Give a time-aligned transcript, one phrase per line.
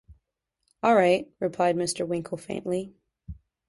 [0.81, 2.07] ‘All right,’ replied Mr.
[2.07, 2.95] Winkle faintly.